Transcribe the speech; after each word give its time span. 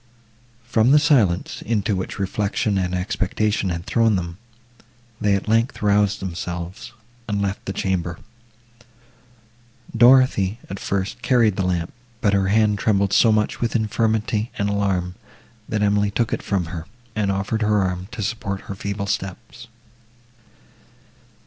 From 0.63 0.89
the 0.89 0.97
silence, 0.97 1.61
into 1.61 1.95
which 1.95 2.17
reflection 2.17 2.75
and 2.79 2.95
expectation 2.95 3.69
had 3.69 3.85
thrown 3.85 4.15
them, 4.15 4.39
they, 5.19 5.35
at 5.35 5.47
length, 5.47 5.83
roused 5.83 6.19
themselves, 6.19 6.91
and 7.27 7.39
left 7.39 7.63
the 7.65 7.71
chamber. 7.71 8.17
Dorothée, 9.95 10.57
at 10.71 10.79
first, 10.79 11.21
carried 11.21 11.55
the 11.55 11.61
lamp, 11.63 11.93
but 12.19 12.33
her 12.33 12.47
hand 12.47 12.79
trembled 12.79 13.13
so 13.13 13.31
much 13.31 13.61
with 13.61 13.75
infirmity 13.75 14.49
and 14.57 14.71
alarm, 14.71 15.13
that 15.69 15.83
Emily 15.83 16.09
took 16.09 16.33
it 16.33 16.41
from 16.41 16.65
her, 16.73 16.87
and 17.15 17.31
offered 17.31 17.61
her 17.61 17.83
arm, 17.83 18.07
to 18.09 18.23
support 18.23 18.61
her 18.61 18.73
feeble 18.73 19.05
steps. 19.05 19.67